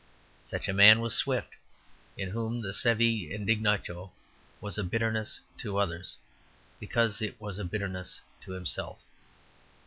[0.43, 1.51] Such a man was Swift,
[2.17, 4.11] in whom the saeva indignatio
[4.59, 6.17] was a bitterness to others,
[6.79, 9.03] because it was a bitterness to himself.